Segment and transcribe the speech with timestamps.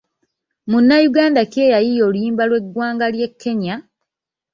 [0.69, 3.75] Munnayuganda ki eyayiiya oluyimba lw'eggwanga ly'e Kenya?